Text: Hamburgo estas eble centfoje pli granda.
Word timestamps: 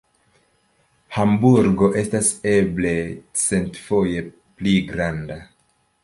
Hamburgo 1.17 1.89
estas 2.01 2.31
eble 2.53 2.93
centfoje 3.41 4.23
pli 4.31 4.73
granda. 4.89 5.37